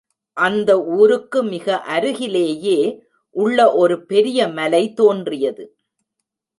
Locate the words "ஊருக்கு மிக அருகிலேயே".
0.83-2.79